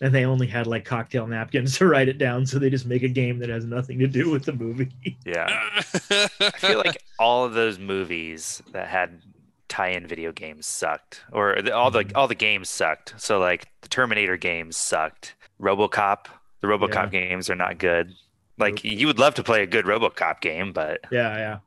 and 0.00 0.12
they 0.12 0.24
only 0.24 0.46
had 0.48 0.66
like 0.66 0.84
cocktail 0.84 1.26
napkins 1.26 1.78
to 1.78 1.86
write 1.86 2.08
it 2.08 2.18
down. 2.18 2.44
So 2.44 2.58
they 2.58 2.68
just 2.70 2.86
make 2.86 3.04
a 3.04 3.08
game 3.08 3.38
that 3.38 3.48
has 3.48 3.64
nothing 3.64 3.98
to 4.00 4.08
do 4.08 4.28
with 4.30 4.44
the 4.44 4.52
movie. 4.54 4.90
Yeah. 5.24 5.46
I 6.10 6.50
feel 6.56 6.78
like 6.78 7.00
all 7.20 7.44
of 7.44 7.54
those 7.54 7.78
movies 7.78 8.60
that 8.72 8.88
had 8.88 9.22
tie-in 9.68 10.06
video 10.06 10.32
games 10.32 10.66
sucked, 10.66 11.22
or 11.32 11.60
the, 11.62 11.72
all 11.74 11.90
the 11.92 12.04
Mhm. 12.04 12.12
all 12.16 12.26
the 12.26 12.34
games 12.34 12.68
sucked. 12.68 13.14
So 13.18 13.38
like 13.38 13.68
the 13.82 13.88
Terminator 13.88 14.36
games 14.36 14.76
sucked. 14.76 15.36
RoboCop, 15.60 16.26
the 16.60 16.68
RoboCop 16.68 17.10
games 17.10 17.50
are 17.50 17.54
not 17.54 17.78
good. 17.78 18.12
Like 18.58 18.82
you 18.84 19.06
would 19.06 19.18
love 19.18 19.34
to 19.34 19.42
play 19.42 19.62
a 19.62 19.66
good 19.66 19.84
RoboCop 19.84 20.40
game, 20.40 20.72
but 20.72 21.00
Yeah, 21.10 21.36
yeah. 21.36 21.58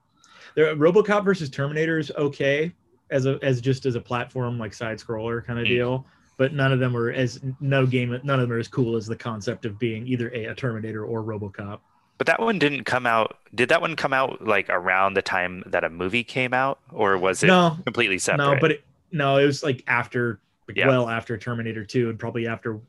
The 0.56 0.62
RoboCop 0.76 1.24
versus 1.24 1.50
Terminator 1.50 2.00
is 2.00 2.12
okay 2.18 2.74
as 3.12 3.26
a 3.26 3.40
as 3.44 3.62
just 3.62 3.86
as 3.86 3.96
a 3.96 4.02
platform 4.02 4.58
like 4.58 4.74
side 4.74 4.98
scroller 4.98 5.46
kind 5.46 5.60
of 5.60 5.66
Mm. 5.66 5.70
deal, 5.70 6.06
but 6.38 6.54
none 6.54 6.72
of 6.74 6.80
them 6.80 6.96
are 6.98 7.12
as 7.12 7.40
no 7.60 7.86
game. 7.86 8.10
None 8.24 8.40
of 8.40 8.48
them 8.48 8.52
are 8.52 8.60
as 8.60 8.68
cool 8.68 8.96
as 8.96 9.06
the 9.06 9.16
concept 9.16 9.66
of 9.66 9.78
being 9.80 10.08
either 10.08 10.30
a, 10.34 10.46
a 10.46 10.56
Terminator 10.56 11.06
or 11.06 11.24
RoboCop. 11.24 11.80
but 12.18 12.28
that 12.28 12.40
one 12.42 12.58
didn't 12.60 12.84
come 12.86 13.06
out. 13.06 13.38
Did 13.56 13.70
that 13.70 13.82
one 13.82 13.96
come 13.96 14.12
out 14.14 14.44
like 14.46 14.68
around 14.70 15.14
the 15.14 15.22
time 15.22 15.64
that 15.68 15.84
a 15.84 15.90
movie 15.90 16.24
came 16.24 16.54
out, 16.54 16.80
or 16.92 17.18
was 17.18 17.44
it 17.44 17.48
No, 17.48 17.78
completely 17.86 18.18
separate? 18.20 18.46
no, 18.56 18.58
but 18.60 18.72
it, 18.72 18.84
no, 19.12 19.38
it 19.38 19.46
was 19.46 19.64
like 19.64 19.84
after, 19.88 20.40
like 20.68 20.76
Yeah. 20.78 20.88
well 20.88 21.08
after 21.08 21.38
Terminator 21.38 21.86
Two, 21.86 22.10
and 22.10 22.18
probably 22.20 22.46
after 22.48 22.80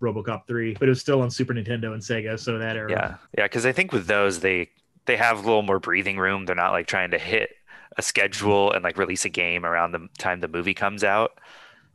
RoboCop 0.00 0.46
Three, 0.46 0.74
but 0.74 0.86
it 0.86 0.90
was 0.90 1.00
still 1.00 1.22
on 1.22 1.30
Super 1.30 1.54
Nintendo 1.54 1.92
and 1.92 2.02
Sega, 2.02 2.38
so 2.38 2.58
that 2.58 2.76
era. 2.76 2.90
Yeah, 2.90 3.14
yeah, 3.36 3.44
because 3.44 3.66
I 3.66 3.72
think 3.72 3.92
with 3.92 4.06
those 4.06 4.40
they 4.40 4.70
they 5.06 5.16
have 5.16 5.38
a 5.38 5.40
little 5.40 5.62
more 5.62 5.78
breathing 5.78 6.18
room. 6.18 6.44
They're 6.44 6.54
not 6.54 6.72
like 6.72 6.86
trying 6.86 7.10
to 7.12 7.18
hit 7.18 7.50
a 7.96 8.02
schedule 8.02 8.72
and 8.72 8.84
like 8.84 8.96
release 8.98 9.24
a 9.24 9.28
game 9.28 9.64
around 9.64 9.92
the 9.92 10.08
time 10.18 10.40
the 10.40 10.48
movie 10.48 10.74
comes 10.74 11.02
out. 11.02 11.38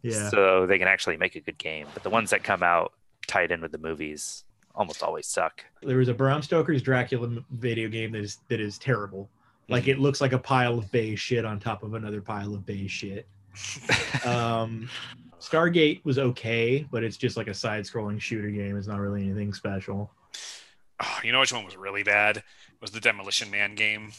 yeah. 0.02 0.30
So 0.30 0.66
they 0.66 0.78
can 0.80 0.88
actually 0.88 1.18
make 1.18 1.36
a 1.36 1.40
good 1.40 1.58
game. 1.58 1.88
But 1.94 2.04
the 2.04 2.10
ones 2.10 2.32
that 2.32 2.44
come 2.44 2.64
out 2.64 2.92
tied 3.28 3.52
in 3.52 3.62
with 3.62 3.72
the 3.72 3.78
movies 3.78 4.44
almost 4.76 5.04
always 5.04 5.28
suck. 5.28 5.64
there 5.84 5.98
was 5.98 6.08
a 6.08 6.14
Bram 6.14 6.42
Stoker's 6.42 6.82
Dracula 6.82 7.30
video 7.52 7.88
game 7.88 8.12
that 8.14 8.22
is 8.22 8.40
that 8.50 8.60
is 8.60 8.78
terrible. 8.78 9.30
Like 9.70 9.88
it 9.88 9.98
looks 10.00 10.20
like 10.20 10.34
a 10.34 10.40
pile 10.40 10.78
of 10.78 10.92
beige 10.92 11.20
shit 11.20 11.46
on 11.46 11.60
top 11.60 11.84
of 11.84 11.94
another 11.94 12.22
pile 12.22 12.54
of 12.54 12.66
beige 12.66 12.92
shit. 12.92 13.28
Um, 14.26 14.90
Stargate 15.44 16.04
was 16.06 16.18
okay, 16.18 16.88
but 16.90 17.04
it's 17.04 17.18
just 17.18 17.36
like 17.36 17.48
a 17.48 17.54
side-scrolling 17.54 18.20
shooter 18.22 18.50
game. 18.50 18.78
It's 18.78 18.88
not 18.88 19.00
really 19.00 19.24
anything 19.24 19.54
special. 19.54 20.10
oh, 21.02 21.18
you 21.24 21.32
know 21.34 21.42
which 21.42 21.52
one 21.52 21.66
was 21.66 21.76
really 21.76 22.04
bad? 22.04 22.44
Was 22.82 22.92
the 22.92 23.00
Demolition 23.02 23.52
Man 23.52 23.76
game. 23.76 24.12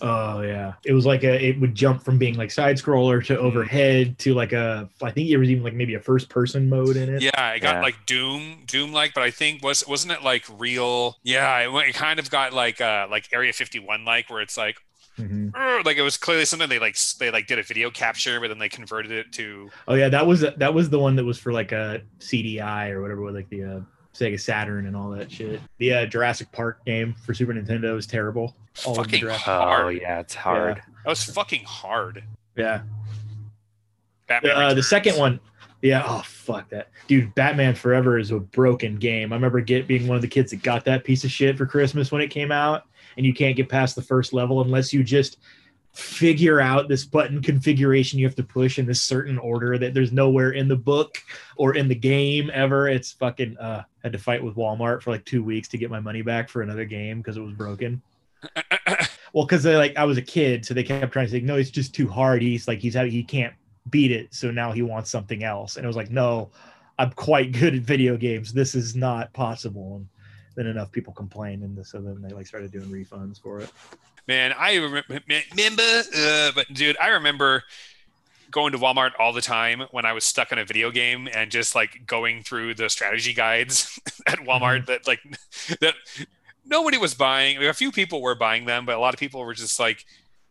Oh 0.00 0.42
yeah, 0.42 0.74
it 0.84 0.92
was 0.92 1.04
like 1.06 1.24
a. 1.24 1.44
It 1.44 1.60
would 1.60 1.74
jump 1.74 2.04
from 2.04 2.18
being 2.18 2.36
like 2.36 2.52
side-scroller 2.52 3.24
to 3.26 3.36
overhead 3.38 4.16
to 4.20 4.32
like 4.34 4.52
a. 4.52 4.88
I 5.02 5.10
think 5.10 5.28
there 5.28 5.40
was 5.40 5.50
even 5.50 5.64
like 5.64 5.74
maybe 5.74 5.94
a 5.94 6.00
first-person 6.00 6.68
mode 6.68 6.96
in 6.96 7.12
it. 7.12 7.22
Yeah, 7.22 7.50
it 7.50 7.60
got 7.60 7.76
Yeah. 7.76 7.82
like 7.82 8.06
Doom, 8.06 8.62
Doom 8.66 8.92
like, 8.92 9.12
but 9.14 9.24
I 9.24 9.32
think 9.32 9.64
was 9.64 9.84
wasn't 9.88 10.12
it 10.12 10.22
like 10.22 10.44
real? 10.56 11.16
Yeah, 11.24 11.58
it, 11.58 11.88
it 11.88 11.94
kind 11.96 12.20
of 12.20 12.30
got 12.30 12.52
like 12.52 12.80
uh 12.80 13.08
like 13.10 13.28
Area 13.32 13.52
51 13.52 14.04
like, 14.04 14.30
where 14.30 14.40
it's 14.40 14.56
like 14.56 14.76
Mhm. 15.18 15.84
Like 15.84 15.96
it 15.96 16.02
was 16.02 16.16
clearly 16.16 16.44
something 16.44 16.68
they 16.68 16.78
like 16.78 16.96
they 17.18 17.30
like 17.30 17.46
did 17.46 17.58
a 17.58 17.62
video 17.62 17.90
capture, 17.90 18.40
but 18.40 18.48
then 18.48 18.58
they 18.58 18.68
converted 18.68 19.10
it 19.10 19.32
to 19.32 19.68
Oh 19.88 19.94
yeah, 19.94 20.08
that 20.08 20.26
was 20.26 20.40
that 20.40 20.72
was 20.74 20.88
the 20.90 20.98
one 20.98 21.16
that 21.16 21.24
was 21.24 21.38
for 21.38 21.52
like 21.52 21.72
a 21.72 22.02
CDI 22.20 22.90
or 22.90 23.02
whatever, 23.02 23.22
with 23.22 23.34
like 23.34 23.48
the 23.48 23.64
uh, 23.64 23.80
Sega 24.14 24.40
Saturn 24.40 24.86
and 24.86 24.96
all 24.96 25.10
that 25.10 25.30
shit. 25.30 25.60
The 25.78 25.92
uh, 25.94 26.06
Jurassic 26.06 26.50
Park 26.52 26.84
game 26.84 27.14
for 27.24 27.34
Super 27.34 27.52
Nintendo 27.52 27.94
was 27.94 28.06
terrible. 28.06 28.56
All 28.86 28.92
of 28.92 28.98
the 28.98 29.02
fucking 29.04 29.20
Jurassic- 29.20 29.48
Oh 29.48 29.60
hard. 29.60 29.96
yeah, 30.00 30.20
it's 30.20 30.34
hard. 30.34 30.76
That 30.76 31.10
was 31.10 31.24
fucking 31.24 31.64
hard. 31.64 32.22
Yeah, 32.56 32.82
Batman 34.26 34.56
uh, 34.56 34.74
the 34.74 34.82
second 34.82 35.16
one. 35.18 35.40
Yeah, 35.80 36.02
oh 36.06 36.22
fuck 36.24 36.68
that, 36.70 36.88
dude. 37.06 37.32
Batman 37.36 37.74
Forever 37.74 38.18
is 38.18 38.32
a 38.32 38.40
broken 38.40 38.96
game. 38.96 39.32
I 39.32 39.36
remember 39.36 39.60
get 39.60 39.86
being 39.86 40.08
one 40.08 40.16
of 40.16 40.22
the 40.22 40.28
kids 40.28 40.50
that 40.50 40.62
got 40.62 40.84
that 40.86 41.04
piece 41.04 41.22
of 41.24 41.30
shit 41.30 41.56
for 41.56 41.66
Christmas 41.66 42.10
when 42.10 42.20
it 42.20 42.28
came 42.28 42.50
out, 42.50 42.82
and 43.18 43.26
you 43.26 43.34
can't 43.34 43.56
get 43.56 43.68
past 43.68 43.94
the 43.94 44.02
first 44.02 44.32
level 44.32 44.62
unless 44.62 44.92
you 44.92 45.04
just 45.04 45.38
figure 45.92 46.60
out 46.60 46.88
this 46.88 47.04
button 47.04 47.42
configuration 47.42 48.18
you 48.18 48.26
have 48.26 48.36
to 48.36 48.42
push 48.42 48.78
in 48.78 48.86
this 48.86 49.02
certain 49.02 49.36
order 49.38 49.76
that 49.76 49.92
there's 49.92 50.12
nowhere 50.12 50.52
in 50.52 50.68
the 50.68 50.76
book 50.76 51.18
or 51.56 51.74
in 51.74 51.88
the 51.88 51.94
game 51.94 52.50
ever. 52.54 52.88
It's 52.88 53.12
fucking 53.12 53.58
uh 53.58 53.82
had 54.02 54.12
to 54.12 54.18
fight 54.18 54.42
with 54.42 54.54
Walmart 54.54 55.02
for 55.02 55.10
like 55.10 55.24
two 55.26 55.42
weeks 55.42 55.68
to 55.68 55.78
get 55.78 55.90
my 55.90 56.00
money 56.00 56.22
back 56.22 56.48
for 56.48 56.62
another 56.62 56.86
game 56.86 57.18
because 57.18 57.36
it 57.36 57.42
was 57.42 57.52
broken. 57.52 58.00
Well, 59.32 59.44
because 59.44 59.62
they 59.62 59.76
like 59.76 59.96
I 59.96 60.04
was 60.04 60.18
a 60.18 60.22
kid, 60.22 60.64
so 60.64 60.74
they 60.74 60.82
kept 60.82 61.12
trying 61.12 61.26
to 61.26 61.32
say, 61.32 61.40
no, 61.40 61.56
it's 61.56 61.70
just 61.70 61.94
too 61.94 62.08
hard. 62.08 62.42
He's 62.42 62.66
like 62.66 62.78
he's 62.78 62.94
he 62.94 63.22
can't 63.22 63.54
beat 63.90 64.10
it, 64.10 64.34
so 64.34 64.50
now 64.50 64.72
he 64.72 64.82
wants 64.82 65.10
something 65.10 65.44
else. 65.44 65.76
And 65.76 65.84
it 65.84 65.86
was 65.86 65.96
like, 65.96 66.10
no, 66.10 66.50
I'm 66.98 67.10
quite 67.12 67.52
good 67.52 67.74
at 67.74 67.82
video 67.82 68.16
games. 68.16 68.52
This 68.52 68.74
is 68.74 68.96
not 68.96 69.32
possible. 69.32 69.96
And 69.96 70.08
then 70.58 70.66
enough 70.66 70.90
people 70.90 71.12
complained, 71.12 71.62
and 71.62 71.86
so 71.86 72.00
then 72.00 72.20
they 72.20 72.30
like 72.30 72.44
started 72.44 72.72
doing 72.72 72.86
refunds 72.86 73.40
for 73.40 73.60
it. 73.60 73.70
Man, 74.26 74.52
I 74.58 74.74
remember, 74.74 75.22
uh, 75.22 76.50
but 76.52 76.66
dude, 76.74 76.96
I 77.00 77.10
remember 77.10 77.62
going 78.50 78.72
to 78.72 78.78
Walmart 78.78 79.12
all 79.20 79.32
the 79.32 79.40
time 79.40 79.82
when 79.92 80.04
I 80.04 80.12
was 80.12 80.24
stuck 80.24 80.50
on 80.50 80.58
a 80.58 80.64
video 80.64 80.90
game 80.90 81.28
and 81.32 81.48
just 81.48 81.76
like 81.76 82.06
going 82.06 82.42
through 82.42 82.74
the 82.74 82.88
strategy 82.90 83.34
guides 83.34 84.00
at 84.26 84.40
Walmart 84.40 84.86
that 84.86 85.06
like 85.06 85.20
that 85.80 85.94
nobody 86.66 86.98
was 86.98 87.14
buying. 87.14 87.64
A 87.64 87.72
few 87.72 87.92
people 87.92 88.20
were 88.20 88.34
buying 88.34 88.64
them, 88.64 88.84
but 88.84 88.96
a 88.96 88.98
lot 88.98 89.14
of 89.14 89.20
people 89.20 89.44
were 89.44 89.54
just 89.54 89.78
like, 89.78 90.04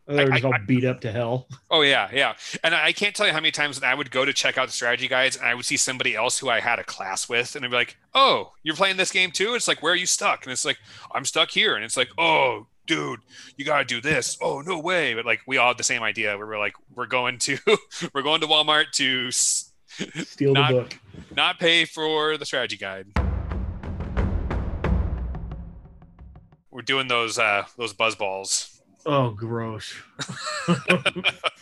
They 0.08 0.24
were 0.26 0.32
I- 0.32 0.36
just 0.36 0.46
all 0.46 0.54
I- 0.54 0.60
beat 0.60 0.86
up 0.86 1.02
to 1.02 1.12
hell. 1.12 1.48
"Oh 1.70 1.82
yeah, 1.82 2.10
yeah." 2.14 2.36
And 2.64 2.74
I 2.74 2.94
can't 2.94 3.14
tell 3.16 3.28
you 3.28 3.34
how 3.34 3.40
many 3.40 3.52
times 3.52 3.82
I 3.84 3.94
would 3.94 4.10
go 4.10 4.24
to 4.26 4.32
check 4.34 4.58
out 4.58 4.68
the 4.68 4.72
strategy 4.74 5.08
guides 5.08 5.36
and 5.36 5.46
I 5.46 5.54
would 5.54 5.66
see 5.66 5.78
somebody 5.78 6.16
else 6.16 6.40
who 6.40 6.50
I 6.50 6.60
had 6.62 6.80
a 6.80 6.84
class 6.84 7.28
with, 7.28 7.56
and 7.56 7.66
I'd 7.66 7.72
be 7.72 7.78
like, 7.78 7.98
"Oh, 8.16 8.54
you're 8.64 8.76
playing 8.76 8.98
this 8.98 9.12
game 9.12 9.32
too?" 9.32 9.54
It's 9.54 9.68
like, 9.68 9.84
"Where 9.84 9.92
are 9.94 9.98
you 9.98 10.06
stuck?" 10.06 10.44
And 10.46 10.52
it's 10.54 10.64
like, 10.66 10.78
"I'm 11.14 11.26
stuck 11.26 11.52
here," 11.52 11.76
and 11.76 11.84
it's 11.86 11.98
like, 11.98 12.10
"Oh." 12.18 12.68
Dude, 12.88 13.20
you 13.58 13.66
gotta 13.66 13.84
do 13.84 14.00
this. 14.00 14.38
Oh 14.42 14.62
no 14.62 14.80
way! 14.80 15.14
But 15.14 15.26
like 15.26 15.42
we 15.46 15.58
all 15.58 15.68
had 15.72 15.78
the 15.78 15.84
same 15.84 16.04
idea. 16.04 16.38
Where 16.38 16.48
we're 16.48 16.58
like, 16.58 16.72
we're 16.96 17.06
going 17.06 17.38
to, 17.40 17.58
we're 18.14 18.22
going 18.22 18.40
to 18.40 18.48
Walmart 18.48 18.92
to 18.94 19.28
s- 19.28 19.74
Steal 20.24 20.54
Not- 20.54 20.72
the 20.72 20.80
book. 20.84 21.00
not 21.36 21.60
pay 21.60 21.84
for 21.84 22.38
the 22.38 22.46
strategy 22.46 22.78
guide. 22.78 23.08
We're 26.72 26.82
doing 26.82 27.10
those 27.10 27.38
uh 27.38 27.66
those 27.78 27.92
buzz 27.92 28.16
balls. 28.16 28.77
Oh, 29.10 29.30
gross. 29.30 29.94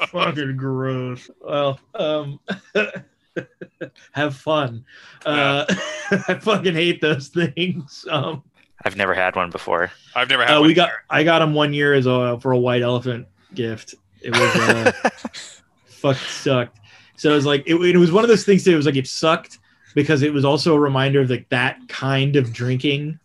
Fucking 0.07 0.57
gross. 0.57 1.29
Well, 1.39 1.79
um, 1.93 2.39
have 4.13 4.35
fun. 4.35 4.83
Uh, 5.23 5.65
I 6.27 6.39
fucking 6.41 6.73
hate 6.73 7.01
those 7.01 7.27
things. 7.27 8.03
Um, 8.09 8.41
I've 8.83 8.95
never 8.95 9.13
had 9.13 9.35
one 9.35 9.51
before. 9.51 9.91
I've 10.15 10.27
never 10.27 10.43
had 10.43 10.55
uh, 10.55 10.59
one. 10.59 10.67
we 10.67 10.73
got 10.73 10.89
I 11.07 11.23
got 11.23 11.37
them 11.39 11.53
one 11.53 11.71
year 11.71 11.93
as 11.93 12.07
a 12.07 12.39
for 12.39 12.51
a 12.51 12.57
white 12.57 12.81
elephant 12.81 13.27
gift. 13.53 13.93
It 14.23 14.31
was 14.31 14.55
uh, 14.55 14.91
fuck 15.85 16.17
sucked. 16.17 16.79
So 17.15 17.31
it 17.31 17.35
was 17.35 17.45
like 17.45 17.61
it, 17.67 17.75
it 17.75 17.97
was 17.97 18.11
one 18.11 18.23
of 18.23 18.27
those 18.27 18.43
things 18.43 18.63
that 18.63 18.73
it 18.73 18.75
was 18.75 18.87
like 18.87 18.95
it 18.95 19.05
sucked 19.05 19.59
because 19.93 20.23
it 20.23 20.33
was 20.33 20.45
also 20.45 20.73
a 20.73 20.79
reminder 20.79 21.21
of 21.21 21.29
like 21.29 21.47
that 21.49 21.77
kind 21.89 22.37
of 22.37 22.51
drinking 22.51 23.19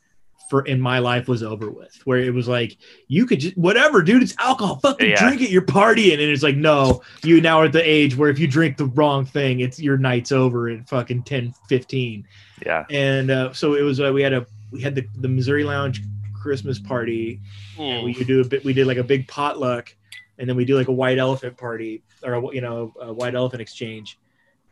for 0.50 0.62
in 0.66 0.80
my 0.80 0.98
life 0.98 1.28
was 1.28 1.42
over 1.42 1.70
with 1.70 1.96
where 2.04 2.18
it 2.18 2.34
was 2.34 2.48
like 2.48 2.76
you 3.06 3.24
could 3.24 3.40
just 3.40 3.56
whatever 3.56 4.02
dude 4.02 4.22
it's 4.22 4.34
alcohol 4.38 4.80
fucking 4.80 5.10
Yeah. 5.10 5.28
drink 5.28 5.40
it 5.40 5.50
you're 5.50 5.62
partying. 5.62 6.14
And 6.14 6.22
it's 6.22 6.42
like 6.42 6.56
no 6.56 7.02
you 7.22 7.40
now 7.40 7.60
are 7.60 7.66
at 7.66 7.72
the 7.72 7.82
age 7.88 8.16
where 8.16 8.28
if 8.28 8.38
you 8.38 8.48
drink 8.48 8.76
the 8.76 8.86
wrong 8.86 9.24
thing 9.24 9.60
it's 9.60 9.78
your 9.80 9.96
night's 9.96 10.32
over 10.32 10.68
at 10.68 10.88
fucking 10.88 11.22
10 11.22 11.54
15 11.68 12.26
yeah. 12.66 12.84
and 12.90 13.30
uh, 13.30 13.52
so 13.52 13.74
it 13.74 13.82
was 13.82 14.00
uh, 14.00 14.10
we 14.12 14.22
had 14.22 14.32
a 14.32 14.44
we 14.72 14.82
had 14.82 14.94
the, 14.94 15.06
the 15.20 15.28
missouri 15.28 15.64
lounge 15.64 16.02
christmas 16.42 16.78
party. 16.78 17.40
And 17.78 18.04
we 18.04 18.12
could 18.12 18.26
do 18.26 18.40
a 18.40 18.44
bit 18.44 18.64
we 18.64 18.72
did 18.72 18.86
like 18.86 18.98
a 18.98 19.04
big 19.04 19.28
potluck 19.28 19.94
and 20.38 20.48
then 20.48 20.56
we 20.56 20.64
do 20.64 20.76
like 20.76 20.88
a 20.88 20.92
white 20.92 21.18
elephant 21.18 21.56
party 21.56 22.02
or 22.24 22.34
a, 22.34 22.54
you 22.54 22.60
know 22.60 22.92
a 23.00 23.12
white 23.12 23.34
elephant 23.34 23.62
exchange. 23.62 24.18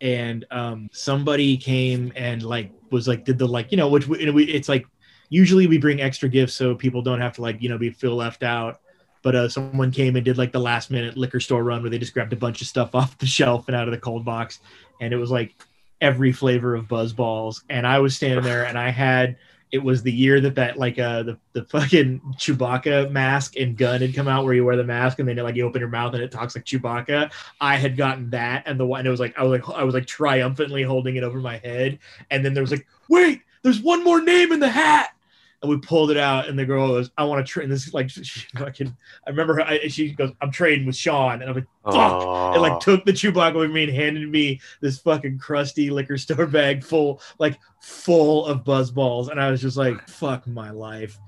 And 0.01 0.45
um 0.51 0.89
somebody 0.93 1.57
came 1.57 2.13
and 2.17 2.43
like 2.43 2.73
was 2.91 3.07
like 3.09 3.25
did 3.25 3.39
the 3.39 3.47
like 3.47 3.71
you 3.71 3.77
know 3.77 3.89
which 3.89 4.07
we, 4.09 4.31
we 4.31 4.45
it's 4.45 4.69
like 4.69 4.87
usually 5.29 5.67
we 5.67 5.79
bring 5.79 6.01
extra 6.01 6.29
gifts 6.29 6.55
so 6.55 6.75
people 6.75 7.03
don't 7.03 7.21
have 7.21 7.35
to 7.35 7.43
like 7.43 7.61
you 7.63 7.69
know 7.69 7.79
be 7.79 7.91
feel 7.91 8.15
left 8.15 8.43
out. 8.43 8.81
But 9.23 9.35
uh, 9.35 9.49
someone 9.49 9.91
came 9.91 10.15
and 10.15 10.25
did 10.25 10.39
like 10.39 10.53
the 10.53 10.61
last 10.61 10.91
minute 10.91 11.17
liquor 11.17 11.41
store 11.41 11.65
run 11.65 11.83
where 11.83 11.91
they 11.91 11.99
just 11.99 12.15
grabbed 12.15 12.33
a 12.33 12.37
bunch 12.37 12.61
of 12.61 12.69
stuff 12.69 12.95
off 12.95 13.19
the 13.19 13.27
shelf 13.27 13.67
and 13.69 13.77
out 13.77 13.89
of 13.89 13.93
the 13.93 14.01
cold 14.01 14.25
box. 14.25 14.61
And 15.01 15.13
it 15.13 15.17
was 15.17 15.31
like 15.31 15.55
every 16.01 16.33
flavor 16.33 16.75
of 16.75 16.89
buzz 16.89 17.13
balls. 17.13 17.65
And 17.69 17.87
i 17.87 17.99
was 17.99 18.15
standing 18.15 18.45
there 18.45 18.67
and 18.67 18.79
i 18.79 18.91
had 18.91 19.37
it 19.71 19.79
was 19.79 20.03
the 20.03 20.13
year 20.13 20.41
that 20.41 20.55
that 20.55 20.79
like 20.79 20.99
uh 20.99 21.23
the, 21.23 21.39
the 21.53 21.65
fucking 21.65 22.21
Chewbacca 22.37 23.11
mask 23.11 23.57
and 23.57 23.77
gun 23.77 24.01
had 24.01 24.15
come 24.15 24.29
out 24.29 24.45
where 24.45 24.55
you 24.55 24.65
wear 24.65 24.77
the 24.77 24.85
mask 24.85 25.19
and 25.19 25.29
then 25.29 25.37
like 25.37 25.57
you 25.57 25.67
open 25.67 25.81
your 25.81 25.91
mouth 25.91 26.15
and 26.15 26.23
it 26.23 26.31
talks 26.31 26.55
like 26.55 26.65
Chewbacca. 26.65 27.31
I 27.61 27.77
had 27.77 27.97
gotten 27.97 28.31
that 28.31 28.63
and 28.67 28.79
the 28.79 28.87
one 28.87 29.07
it 29.07 29.11
was 29.11 29.21
like 29.21 29.39
I 29.39 29.43
was 29.43 29.61
like 29.61 29.77
I 29.77 29.85
was 29.85 29.95
like 29.95 30.07
triumphantly 30.07 30.83
holding 30.83 31.17
it 31.17 31.25
over 31.25 31.39
my 31.39 31.59
head. 31.59 31.99
And 32.31 32.45
then 32.45 32.55
there 32.55 32.63
was 32.63 32.71
like 32.71 32.87
wait 33.09 33.43
there's 33.63 33.81
one 33.81 34.05
more 34.05 34.21
name 34.21 34.53
in 34.53 34.61
the 34.61 34.69
hat 34.69 35.11
and 35.61 35.71
we 35.71 35.79
pulled 35.79 36.11
it 36.11 36.17
out 36.17 36.49
and 36.49 36.59
the 36.59 36.65
girl 36.65 36.89
goes 36.89 37.11
I 37.19 37.25
want 37.25 37.45
to 37.45 37.51
trade 37.51 37.69
this 37.69 37.87
is 37.87 37.95
like 37.95 38.11
she 38.11 38.47
fucking 38.57 38.97
I 39.27 39.31
remember 39.31 39.55
her 39.55 39.63
I, 39.63 39.89
she 39.89 40.13
goes 40.13 40.31
I'm 40.41 40.51
trading 40.51 40.87
with 40.87 40.97
Sean 40.97 41.41
and 41.41 41.51
I'm 41.51 41.55
like 41.55 41.67
fuck 41.85 42.29
Oh, 42.39 42.53
and 42.53 42.63
like 42.63 42.81
took 42.81 43.05
the 43.05 43.13
Chewbacca 43.13 43.55
with 43.55 43.71
me 43.71 43.85
and 43.85 43.93
handed 43.93 44.29
me 44.29 44.61
this 44.81 44.99
fucking 44.99 45.39
crusty 45.39 45.91
liquor 45.91 46.17
store 46.19 46.47
bag 46.47 46.83
full, 46.83 47.21
like 47.39 47.59
full 47.81 48.47
of 48.47 48.65
buzz 48.65 48.91
balls, 48.91 49.29
and 49.29 49.41
I 49.41 49.51
was 49.51 49.61
just 49.61 49.77
like, 49.77 50.09
"Fuck 50.09 50.47
my 50.47 50.71
life." 50.71 51.19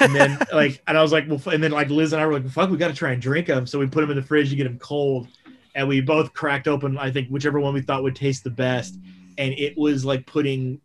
And 0.00 0.14
then 0.14 0.38
like, 0.52 0.82
and 0.86 0.96
I 0.96 1.02
was 1.02 1.12
like, 1.12 1.24
"Well," 1.28 1.40
and 1.52 1.62
then 1.62 1.72
like 1.72 1.88
Liz 1.90 2.12
and 2.12 2.22
I 2.22 2.26
were 2.26 2.34
like, 2.34 2.48
"Fuck, 2.48 2.70
we 2.70 2.76
got 2.76 2.88
to 2.88 2.94
try 2.94 3.12
and 3.12 3.22
drink 3.22 3.46
them." 3.46 3.66
So 3.66 3.78
we 3.78 3.86
put 3.86 4.02
them 4.02 4.10
in 4.10 4.16
the 4.16 4.22
fridge 4.22 4.50
to 4.50 4.56
get 4.56 4.64
them 4.64 4.78
cold, 4.78 5.28
and 5.74 5.88
we 5.88 6.00
both 6.00 6.32
cracked 6.32 6.68
open. 6.68 6.98
I 6.98 7.10
think 7.10 7.28
whichever 7.28 7.60
one 7.60 7.74
we 7.74 7.82
thought 7.82 8.02
would 8.02 8.16
taste 8.16 8.44
the 8.44 8.50
best, 8.50 8.98
and 9.38 9.52
it 9.54 9.76
was 9.76 10.04
like 10.04 10.26
putting 10.26 10.80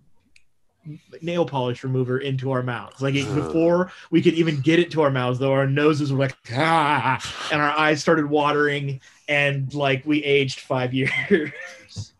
nail 1.22 1.46
polish 1.46 1.84
remover 1.84 2.20
into 2.20 2.52
our 2.52 2.64
mouths. 2.64 3.02
Like 3.02 3.16
it, 3.16 3.34
before 3.34 3.92
we 4.12 4.22
could 4.22 4.34
even 4.36 4.62
get 4.62 4.80
it 4.80 4.92
to 4.92 5.02
our 5.02 5.10
mouths, 5.12 5.40
though, 5.40 5.54
our 5.54 5.68
noses 5.68 6.12
were 6.12 6.20
like, 6.20 6.36
ah, 6.54 7.48
and 7.52 7.62
our 7.62 7.72
eyes 7.72 8.02
started 8.02 8.26
watering, 8.28 9.02
and 9.28 9.74
like 9.74 10.06
we 10.06 10.24
aged 10.24 10.60
five 10.60 10.94
years. 10.96 12.14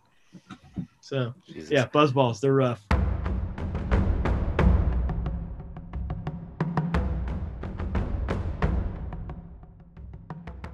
so 1.02 1.34
Jesus. 1.48 1.72
yeah, 1.72 1.86
buzz 1.86 2.12
balls, 2.12 2.42
they're 2.42 2.54
rough. 2.54 2.82